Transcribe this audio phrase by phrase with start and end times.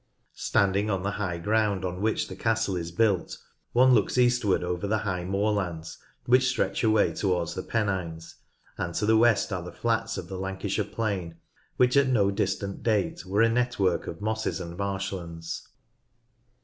[0.39, 3.37] Standing on the high ground on which the castle is built
[3.71, 8.37] one looks eastward over the high moorlands which stretch away towards the Pennines,
[8.79, 11.35] and to the west are the flats of the Lancashire plain
[11.77, 15.67] which at no distant date were a network of mosses and marshlands.